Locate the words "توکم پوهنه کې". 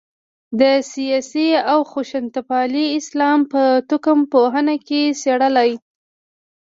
3.89-5.01